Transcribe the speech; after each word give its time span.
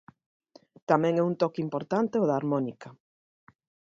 Tamén 0.89 1.13
é 1.21 1.23
un 1.29 1.35
toque 1.41 1.63
importante 1.65 2.15
o 2.23 2.27
da 2.29 2.35
harmónica. 2.37 2.89